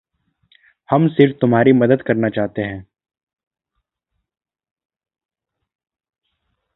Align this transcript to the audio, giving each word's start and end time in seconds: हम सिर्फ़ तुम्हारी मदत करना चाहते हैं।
हम 0.89 1.07
सिर्फ़ 1.07 1.37
तुम्हारी 1.41 1.73
मदत 1.73 2.03
करना 2.07 2.29
चाहते 2.29 2.61
हैं। 2.61 2.85